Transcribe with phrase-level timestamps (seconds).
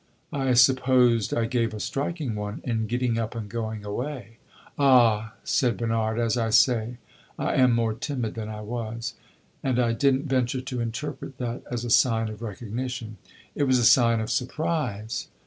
[0.33, 4.37] "I supposed I gave a striking one in getting up and going away."
[4.79, 6.97] "Ah!" said Bernard, "as I say,
[7.37, 9.13] I am more timid than I was,
[9.61, 13.17] and I did n't venture to interpret that as a sign of recognition."
[13.53, 15.27] "It was a sign of surprise."